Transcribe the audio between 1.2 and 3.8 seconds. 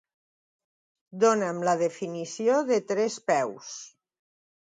Dona'm la definició de trespeus.